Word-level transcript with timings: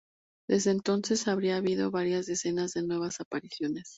Desde 0.49 0.71
entonces 0.71 1.27
habría 1.27 1.57
habido 1.57 1.91
varias 1.91 2.25
decenas 2.25 2.73
de 2.73 2.81
nuevas 2.81 3.19
apariciones. 3.21 3.89